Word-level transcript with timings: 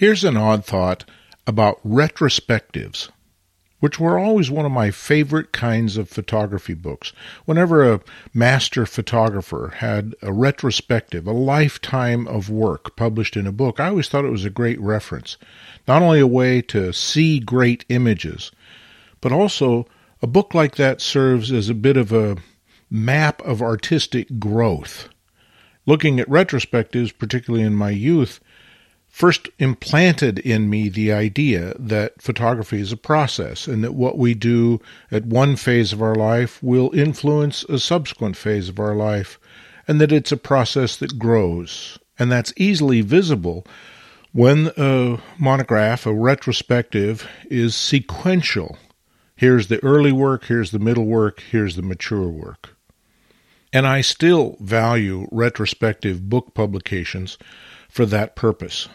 Here's 0.00 0.24
an 0.24 0.38
odd 0.38 0.64
thought 0.64 1.04
about 1.46 1.86
retrospectives, 1.86 3.10
which 3.80 4.00
were 4.00 4.18
always 4.18 4.50
one 4.50 4.64
of 4.64 4.72
my 4.72 4.90
favorite 4.90 5.52
kinds 5.52 5.98
of 5.98 6.08
photography 6.08 6.72
books. 6.72 7.12
Whenever 7.44 7.84
a 7.86 8.00
master 8.32 8.86
photographer 8.86 9.74
had 9.76 10.14
a 10.22 10.32
retrospective, 10.32 11.26
a 11.26 11.32
lifetime 11.32 12.26
of 12.28 12.48
work 12.48 12.96
published 12.96 13.36
in 13.36 13.46
a 13.46 13.52
book, 13.52 13.78
I 13.78 13.88
always 13.88 14.08
thought 14.08 14.24
it 14.24 14.30
was 14.30 14.46
a 14.46 14.48
great 14.48 14.80
reference. 14.80 15.36
Not 15.86 16.00
only 16.00 16.20
a 16.20 16.26
way 16.26 16.62
to 16.62 16.94
see 16.94 17.38
great 17.38 17.84
images, 17.90 18.50
but 19.20 19.32
also 19.32 19.86
a 20.22 20.26
book 20.26 20.54
like 20.54 20.76
that 20.76 21.02
serves 21.02 21.52
as 21.52 21.68
a 21.68 21.74
bit 21.74 21.98
of 21.98 22.10
a 22.10 22.38
map 22.90 23.42
of 23.42 23.60
artistic 23.60 24.38
growth. 24.38 25.10
Looking 25.84 26.18
at 26.18 26.28
retrospectives, 26.30 27.12
particularly 27.18 27.66
in 27.66 27.74
my 27.74 27.90
youth, 27.90 28.40
first 29.10 29.48
implanted 29.58 30.38
in 30.38 30.70
me 30.70 30.88
the 30.88 31.12
idea 31.12 31.74
that 31.78 32.22
photography 32.22 32.80
is 32.80 32.92
a 32.92 32.96
process 32.96 33.66
and 33.66 33.84
that 33.84 33.92
what 33.92 34.16
we 34.16 34.32
do 34.34 34.80
at 35.10 35.26
one 35.26 35.56
phase 35.56 35.92
of 35.92 36.00
our 36.00 36.14
life 36.14 36.62
will 36.62 36.90
influence 36.94 37.64
a 37.64 37.78
subsequent 37.78 38.36
phase 38.36 38.68
of 38.68 38.78
our 38.78 38.94
life 38.94 39.38
and 39.86 40.00
that 40.00 40.12
it's 40.12 40.32
a 40.32 40.36
process 40.36 40.96
that 40.96 41.18
grows. 41.18 41.98
And 42.18 42.30
that's 42.30 42.52
easily 42.56 43.00
visible 43.00 43.66
when 44.32 44.70
a 44.76 45.18
monograph, 45.38 46.06
a 46.06 46.14
retrospective, 46.14 47.28
is 47.50 47.74
sequential. 47.74 48.78
Here's 49.34 49.66
the 49.66 49.82
early 49.82 50.12
work, 50.12 50.44
here's 50.44 50.70
the 50.70 50.78
middle 50.78 51.06
work, 51.06 51.40
here's 51.50 51.74
the 51.76 51.82
mature 51.82 52.28
work. 52.28 52.76
And 53.72 53.86
I 53.86 54.00
still 54.00 54.56
value 54.60 55.26
retrospective 55.32 56.28
book 56.28 56.54
publications 56.54 57.38
for 57.88 58.06
that 58.06 58.36
purpose. 58.36 58.88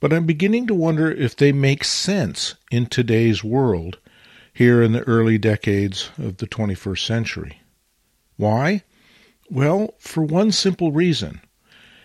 But 0.00 0.12
I'm 0.12 0.26
beginning 0.26 0.66
to 0.66 0.74
wonder 0.74 1.10
if 1.10 1.36
they 1.36 1.52
make 1.52 1.84
sense 1.84 2.54
in 2.70 2.86
today's 2.86 3.44
world, 3.44 3.98
here 4.52 4.82
in 4.82 4.92
the 4.92 5.02
early 5.02 5.38
decades 5.38 6.10
of 6.18 6.38
the 6.38 6.46
21st 6.46 7.04
century. 7.06 7.60
Why? 8.36 8.82
Well, 9.50 9.94
for 9.98 10.22
one 10.22 10.52
simple 10.52 10.92
reason. 10.92 11.40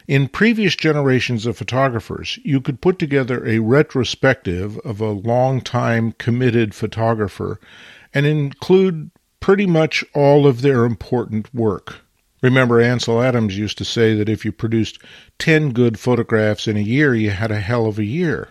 In 0.07 0.27
previous 0.27 0.75
generations 0.75 1.45
of 1.45 1.57
photographers, 1.57 2.37
you 2.43 2.61
could 2.61 2.81
put 2.81 2.99
together 2.99 3.45
a 3.45 3.59
retrospective 3.59 4.77
of 4.79 5.01
a 5.01 5.09
long-time 5.11 6.11
committed 6.13 6.75
photographer 6.75 7.59
and 8.13 8.25
include 8.25 9.09
pretty 9.39 9.65
much 9.65 10.03
all 10.13 10.45
of 10.45 10.61
their 10.61 10.85
important 10.85 11.53
work. 11.53 12.04
Remember, 12.45 12.79
Ansel 12.79 13.23
Adams 13.23 13.57
used 13.57 13.79
to 13.79 13.83
say 13.83 14.13
that 14.13 14.29
if 14.29 14.45
you 14.45 14.51
produced 14.51 14.99
10 15.39 15.71
good 15.71 15.97
photographs 15.97 16.67
in 16.67 16.77
a 16.77 16.79
year, 16.79 17.15
you 17.15 17.31
had 17.31 17.49
a 17.49 17.59
hell 17.59 17.87
of 17.87 17.97
a 17.97 18.05
year. 18.05 18.49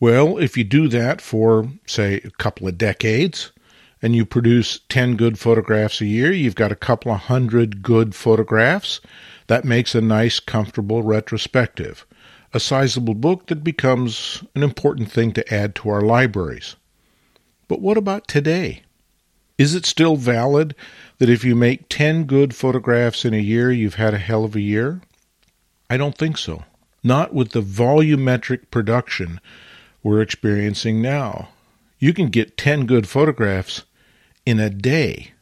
Well, 0.00 0.38
if 0.38 0.56
you 0.56 0.64
do 0.64 0.88
that 0.88 1.20
for, 1.20 1.68
say, 1.86 2.22
a 2.24 2.30
couple 2.30 2.66
of 2.66 2.78
decades, 2.78 3.52
and 4.00 4.16
you 4.16 4.24
produce 4.24 4.80
10 4.88 5.16
good 5.16 5.38
photographs 5.38 6.00
a 6.00 6.06
year, 6.06 6.32
you've 6.32 6.54
got 6.54 6.72
a 6.72 6.74
couple 6.74 7.12
of 7.12 7.20
hundred 7.20 7.82
good 7.82 8.14
photographs. 8.14 9.02
That 9.48 9.66
makes 9.66 9.94
a 9.94 10.00
nice, 10.00 10.40
comfortable 10.40 11.02
retrospective. 11.02 12.06
A 12.54 12.58
sizable 12.58 13.12
book 13.12 13.48
that 13.48 13.62
becomes 13.62 14.42
an 14.54 14.62
important 14.62 15.12
thing 15.12 15.32
to 15.32 15.52
add 15.54 15.74
to 15.74 15.90
our 15.90 16.00
libraries. 16.00 16.76
But 17.68 17.82
what 17.82 17.98
about 17.98 18.28
today? 18.28 18.84
Is 19.60 19.74
it 19.74 19.84
still 19.84 20.16
valid 20.16 20.74
that 21.18 21.28
if 21.28 21.44
you 21.44 21.54
make 21.54 21.90
10 21.90 22.24
good 22.24 22.54
photographs 22.54 23.26
in 23.26 23.34
a 23.34 23.38
year, 23.38 23.70
you've 23.70 23.96
had 23.96 24.14
a 24.14 24.18
hell 24.18 24.42
of 24.42 24.56
a 24.56 24.60
year? 24.62 25.02
I 25.90 25.98
don't 25.98 26.16
think 26.16 26.38
so. 26.38 26.64
Not 27.04 27.34
with 27.34 27.50
the 27.50 27.60
volumetric 27.60 28.70
production 28.70 29.38
we're 30.02 30.22
experiencing 30.22 31.02
now. 31.02 31.50
You 31.98 32.14
can 32.14 32.30
get 32.30 32.56
10 32.56 32.86
good 32.86 33.06
photographs 33.06 33.84
in 34.46 34.58
a 34.58 34.70
day, 34.70 35.32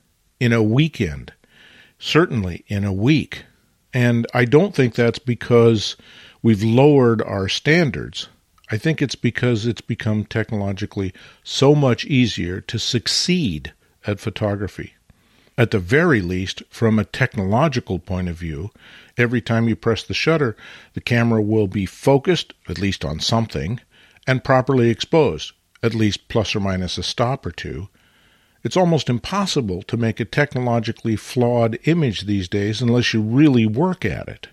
in 0.40 0.52
a 0.52 0.64
weekend, 0.64 1.32
certainly 2.00 2.64
in 2.66 2.82
a 2.82 2.92
week. 2.92 3.44
And 3.94 4.26
I 4.34 4.46
don't 4.46 4.74
think 4.74 4.96
that's 4.96 5.20
because 5.20 5.94
we've 6.42 6.64
lowered 6.64 7.22
our 7.22 7.48
standards. 7.48 8.28
I 8.68 8.78
think 8.78 9.00
it's 9.00 9.14
because 9.14 9.64
it's 9.64 9.80
become 9.80 10.24
technologically 10.24 11.14
so 11.44 11.76
much 11.76 12.04
easier 12.06 12.60
to 12.62 12.80
succeed 12.80 13.74
at 14.08 14.18
photography. 14.18 14.94
At 15.58 15.70
the 15.70 15.78
very 15.78 16.22
least, 16.22 16.62
from 16.70 16.98
a 16.98 17.04
technological 17.04 17.98
point 17.98 18.28
of 18.28 18.36
view, 18.36 18.70
every 19.18 19.42
time 19.42 19.68
you 19.68 19.76
press 19.76 20.02
the 20.02 20.14
shutter, 20.14 20.56
the 20.94 21.00
camera 21.00 21.42
will 21.42 21.68
be 21.68 21.84
focused, 21.84 22.54
at 22.68 22.78
least 22.78 23.04
on 23.04 23.20
something, 23.20 23.80
and 24.26 24.42
properly 24.42 24.88
exposed, 24.88 25.52
at 25.82 25.94
least 25.94 26.28
plus 26.28 26.56
or 26.56 26.60
minus 26.60 26.96
a 26.96 27.02
stop 27.02 27.44
or 27.44 27.50
two. 27.50 27.88
It's 28.64 28.76
almost 28.76 29.10
impossible 29.10 29.82
to 29.82 29.96
make 29.96 30.20
a 30.20 30.24
technologically 30.24 31.16
flawed 31.16 31.78
image 31.84 32.22
these 32.22 32.48
days 32.48 32.80
unless 32.80 33.12
you 33.12 33.20
really 33.20 33.66
work 33.66 34.04
at 34.04 34.28
it. 34.28 34.48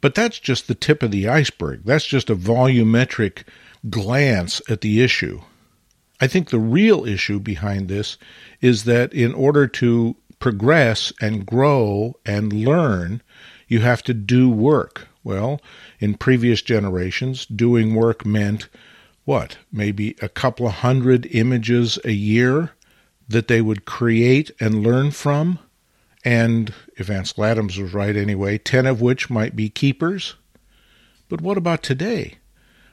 But 0.00 0.14
that's 0.14 0.38
just 0.38 0.68
the 0.68 0.74
tip 0.74 1.02
of 1.02 1.10
the 1.10 1.26
iceberg. 1.26 1.82
That's 1.84 2.06
just 2.06 2.28
a 2.28 2.36
volumetric 2.36 3.44
glance 3.88 4.60
at 4.68 4.82
the 4.82 5.02
issue. 5.02 5.40
I 6.20 6.26
think 6.26 6.50
the 6.50 6.58
real 6.58 7.04
issue 7.04 7.38
behind 7.38 7.88
this 7.88 8.18
is 8.60 8.84
that 8.84 9.12
in 9.12 9.34
order 9.34 9.66
to 9.66 10.16
progress 10.38 11.12
and 11.20 11.46
grow 11.46 12.16
and 12.26 12.52
learn, 12.52 13.22
you 13.66 13.80
have 13.80 14.02
to 14.04 14.14
do 14.14 14.48
work. 14.48 15.08
Well, 15.22 15.60
in 16.00 16.14
previous 16.14 16.62
generations, 16.62 17.44
doing 17.46 17.94
work 17.94 18.24
meant 18.24 18.68
what? 19.24 19.58
Maybe 19.70 20.16
a 20.22 20.28
couple 20.28 20.66
of 20.66 20.74
hundred 20.74 21.26
images 21.26 21.98
a 22.04 22.12
year 22.12 22.72
that 23.28 23.46
they 23.48 23.60
would 23.60 23.84
create 23.84 24.50
and 24.58 24.82
learn 24.82 25.10
from. 25.10 25.58
And 26.24 26.72
if 26.96 27.10
Ansel 27.10 27.44
Adams 27.44 27.76
was 27.78 27.92
right 27.92 28.16
anyway, 28.16 28.58
10 28.58 28.86
of 28.86 29.00
which 29.02 29.28
might 29.28 29.54
be 29.54 29.68
keepers. 29.68 30.34
But 31.28 31.42
what 31.42 31.58
about 31.58 31.82
today? 31.82 32.38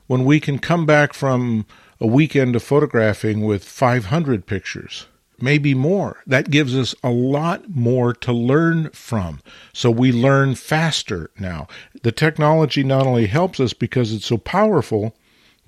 When 0.08 0.26
we 0.26 0.40
can 0.40 0.60
come 0.60 0.86
back 0.86 1.14
from 1.14 1.66
a 2.00 2.08
weekend 2.08 2.56
of 2.56 2.64
photographing 2.64 3.42
with 3.42 3.64
500 3.64 4.46
pictures, 4.46 5.08
maybe 5.40 5.74
more. 5.74 6.22
That 6.28 6.50
gives 6.50 6.76
us 6.76 6.94
a 7.04 7.10
lot 7.10 7.70
more 7.70 8.14
to 8.14 8.34
learn 8.34 8.90
from. 8.92 9.42
So 9.74 9.90
we 9.90 10.12
learn 10.12 10.56
faster 10.56 11.32
now. 11.40 11.68
The 12.04 12.12
technology 12.12 12.84
not 12.84 13.08
only 13.08 13.28
helps 13.28 13.60
us 13.60 13.74
because 13.74 14.14
it's 14.14 14.26
so 14.26 14.38
powerful, 14.38 15.16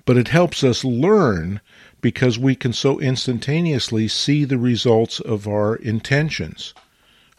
but 0.04 0.16
it 0.16 0.28
helps 0.28 0.64
us 0.64 0.84
learn 0.84 1.60
because 2.00 2.38
we 2.38 2.54
can 2.54 2.72
so 2.72 3.00
instantaneously 3.00 4.08
see 4.08 4.44
the 4.44 4.58
results 4.58 5.20
of 5.20 5.46
our 5.46 5.76
intentions. 5.76 6.72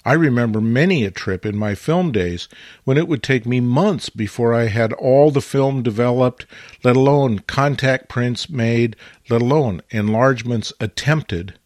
I 0.06 0.14
remember 0.14 0.62
many 0.62 1.04
a 1.04 1.12
trip 1.12 1.46
in 1.46 1.58
my 1.58 1.76
film 1.76 2.14
days 2.14 2.48
when 2.86 2.98
it 2.98 3.08
would 3.08 3.22
take 3.22 3.46
me 3.46 3.60
months 3.60 4.10
before 4.10 4.54
I 4.54 4.68
had 4.68 4.94
all 4.94 5.30
the 5.30 5.42
film 5.42 5.84
developed, 5.84 6.46
let 6.84 6.96
alone 6.96 7.40
contact 7.40 8.08
prints 8.08 8.50
made, 8.50 8.96
let 9.30 9.42
alone 9.42 9.82
enlargements 9.92 10.72
attempted. 10.80 11.59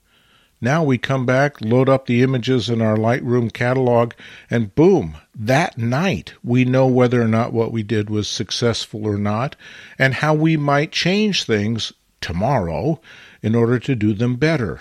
Now 0.59 0.83
we 0.83 0.97
come 0.97 1.25
back, 1.25 1.61
load 1.61 1.89
up 1.89 2.05
the 2.07 2.23
images 2.23 2.69
in 2.69 2.81
our 2.81 2.95
Lightroom 2.95 3.53
catalog, 3.53 4.13
and 4.49 4.73
boom, 4.73 5.17
that 5.35 5.77
night 5.77 6.33
we 6.43 6.65
know 6.65 6.87
whether 6.87 7.21
or 7.21 7.27
not 7.27 7.53
what 7.53 7.71
we 7.71 7.83
did 7.83 8.09
was 8.09 8.27
successful 8.27 9.05
or 9.05 9.17
not, 9.17 9.55
and 9.99 10.15
how 10.15 10.33
we 10.33 10.57
might 10.57 10.91
change 10.91 11.43
things 11.43 11.93
tomorrow 12.19 12.99
in 13.43 13.53
order 13.53 13.77
to 13.77 13.93
do 13.93 14.13
them 14.13 14.37
better. 14.37 14.79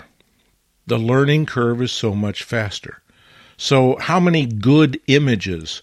The 0.87 0.97
learning 0.97 1.45
curve 1.45 1.81
is 1.81 1.91
so 1.91 2.15
much 2.15 2.43
faster. 2.43 3.02
So, 3.57 3.97
how 3.97 4.19
many 4.19 4.45
good 4.45 4.99
images 5.07 5.81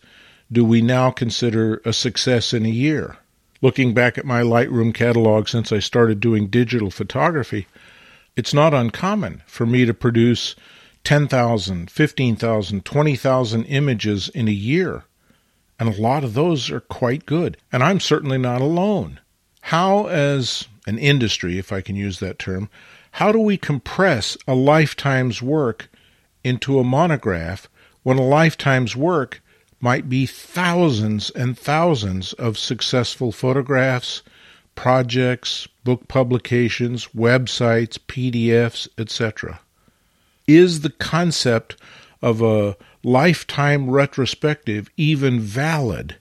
do 0.51 0.65
we 0.65 0.83
now 0.83 1.11
consider 1.11 1.81
a 1.85 1.93
success 1.93 2.53
in 2.53 2.67
a 2.67 2.71
year? 2.71 3.17
Looking 3.63 3.95
back 3.95 4.19
at 4.19 4.25
my 4.25 4.43
Lightroom 4.43 4.95
catalog 4.95 5.49
since 5.49 5.71
I 5.71 5.79
started 5.79 6.19
doing 6.19 6.49
digital 6.49 6.91
photography, 6.91 7.67
it's 8.37 8.55
not 8.55 8.75
uncommon 8.75 9.43
for 9.47 9.67
me 9.67 9.85
to 9.85 9.95
produce 9.95 10.57
10,000, 11.05 11.91
15,000, 11.91 12.85
20,000 12.85 13.65
images 13.65 14.29
in 14.31 14.49
a 14.49 14.53
year. 14.53 15.05
And 15.79 15.89
a 15.89 16.01
lot 16.01 16.25
of 16.25 16.35
those 16.35 16.71
are 16.71 16.81
quite 16.81 17.27
good. 17.27 17.57
And 17.73 17.83
I'm 17.83 18.01
certainly 18.01 18.39
not 18.39 18.61
alone. 18.61 19.21
How, 19.63 20.07
as 20.07 20.67
an 20.87 20.99
industry, 20.99 21.59
if 21.59 21.73
I 21.73 21.81
can 21.81 21.97
use 21.97 22.19
that 22.21 22.39
term, 22.39 22.69
how 23.13 23.33
do 23.33 23.39
we 23.39 23.57
compress 23.57 24.37
a 24.47 24.55
lifetime's 24.55 25.43
work 25.43 25.89
into 26.45 26.79
a 26.79 26.85
monograph 26.85 27.69
when 28.03 28.19
a 28.19 28.23
lifetime's 28.23 28.97
work 28.97 29.43
might 29.81 30.09
be 30.09 30.27
thousands 30.27 31.31
and 31.31 31.59
thousands 31.59 32.33
of 32.35 32.59
successful 32.59 33.33
photographs, 33.33 34.23
projects, 34.75 35.67
book 35.85 36.07
publications, 36.09 37.07
websites, 37.09 37.99
PDFs, 37.99 38.89
etc. 38.99 39.61
Is 40.47 40.81
the 40.81 40.91
concept 40.91 41.77
of 42.23 42.43
a 42.43 42.77
lifetime 43.03 43.91
retrospective 43.91 44.91
even 44.97 45.41
valid 45.41 46.17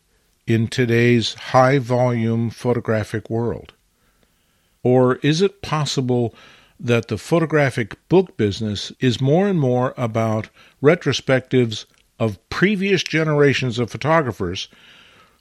in 0.48 0.68
today's 0.68 1.34
high 1.34 1.80
volume 1.80 2.50
photographic 2.50 3.30
world? 3.30 3.74
Or 4.84 5.16
is 5.18 5.42
it 5.42 5.62
possible 5.62 6.34
that 6.80 7.08
the 7.08 7.18
photographic 7.18 7.98
book 8.08 8.38
business 8.38 8.92
is 9.00 9.20
more 9.20 9.48
and 9.48 9.60
more 9.60 9.94
about 9.98 10.50
retrospectives 10.82 11.86
of 12.20 12.38
previous 12.50 13.04
generations 13.04 13.80
of 13.80 13.92
photographers 13.92 14.68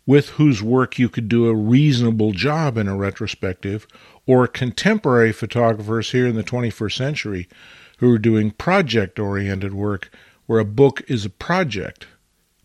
with 0.06 0.30
whose 0.30 0.62
work 0.62 0.98
you 0.98 1.08
could 1.08 1.28
do 1.28 1.46
a 1.46 1.54
reasonable 1.54 2.32
job 2.32 2.78
in 2.78 2.88
a 2.88 2.96
retrospective, 2.96 3.86
or 4.26 4.46
contemporary 4.46 5.32
photographers 5.32 6.12
here 6.12 6.26
in 6.26 6.34
the 6.34 6.42
21st 6.42 6.96
century 6.96 7.48
who 7.98 8.10
are 8.10 8.18
doing 8.18 8.50
project 8.50 9.18
oriented 9.18 9.74
work 9.74 10.10
where 10.46 10.60
a 10.60 10.64
book 10.64 11.02
is 11.08 11.26
a 11.26 11.30
project. 11.30 12.06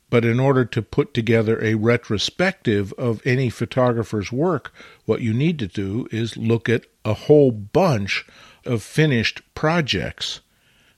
But 0.10 0.24
in 0.24 0.40
order 0.40 0.64
to 0.64 0.82
put 0.82 1.14
together 1.14 1.62
a 1.62 1.74
retrospective 1.76 2.94
of 2.94 3.22
any 3.26 3.50
photographer's 3.50 4.32
work, 4.32 4.74
what 5.06 5.20
you 5.20 5.34
need 5.34 5.60
to 5.60 5.68
do 5.68 6.08
is 6.12 6.38
look 6.38 6.70
at 6.70 6.86
a 7.04 7.14
whole 7.14 7.52
bunch 7.52 8.26
of 8.66 8.84
finished 8.84 9.42
projects 9.56 10.42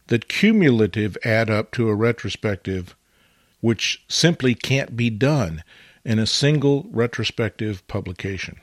that 0.07 0.27
cumulative 0.27 1.17
add 1.23 1.49
up 1.49 1.71
to 1.71 1.89
a 1.89 1.95
retrospective, 1.95 2.95
which 3.61 4.03
simply 4.07 4.53
can't 4.53 4.95
be 4.95 5.09
done 5.09 5.63
in 6.03 6.19
a 6.19 6.27
single 6.27 6.85
retrospective 6.91 7.85
publication. 7.87 8.59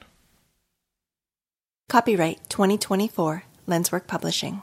Copyright 1.89 2.39
2024 2.49 3.45
Lenswork 3.67 4.07
Publishing. 4.07 4.61